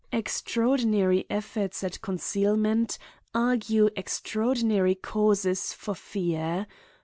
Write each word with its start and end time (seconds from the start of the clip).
Extraordinary 0.11 1.27
efforts 1.29 1.83
at 1.83 2.01
concealment 2.01 2.97
argue 3.35 3.91
extraordinary 3.95 4.95
causes 4.95 5.73
for 5.73 5.93
fear. 5.93 6.65